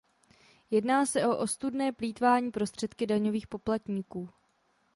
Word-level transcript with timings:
Jedná 0.71 1.05
se 1.05 1.25
o 1.27 1.37
ostudné 1.37 1.91
plýtvání 1.91 2.51
prostředky 2.51 3.05
daňových 3.07 3.47
poplatníků. 3.47 4.29